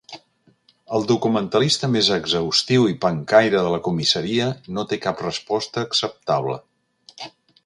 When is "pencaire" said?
3.05-3.63